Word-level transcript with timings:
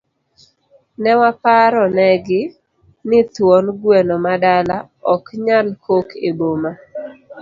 Ne 1.01 1.11
waparo 1.21 1.83
negi, 1.97 2.41
ni 3.09 3.19
thuon 3.33 3.65
gweno 3.81 4.15
ma 4.25 4.33
dala, 4.43 4.77
ok 5.13 5.23
nyal 5.45 5.67
kok 5.85 6.07
e 6.27 6.29
boma. 6.37 6.71